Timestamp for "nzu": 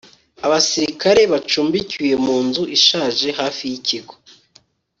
2.45-2.63